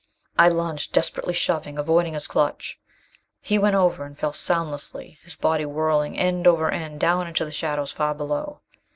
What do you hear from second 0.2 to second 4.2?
I lunged, desperately shoving, avoiding his clutch. He went over, and